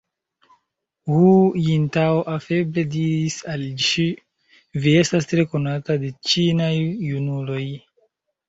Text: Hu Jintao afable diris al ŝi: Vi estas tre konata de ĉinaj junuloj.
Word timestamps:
Hu 1.11 1.25
Jintao 1.65 2.15
afable 2.37 2.83
diris 2.95 3.37
al 3.57 3.67
ŝi: 3.89 4.07
Vi 4.87 4.97
estas 5.03 5.31
tre 5.35 5.47
konata 5.53 5.99
de 6.05 6.13
ĉinaj 6.31 6.75
junuloj. 7.13 7.65